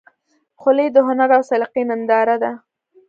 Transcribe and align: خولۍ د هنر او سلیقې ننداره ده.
خولۍ 0.59 0.87
د 0.93 0.97
هنر 1.07 1.29
او 1.37 1.41
سلیقې 1.49 1.83
ننداره 1.89 2.35
ده. 2.43 2.51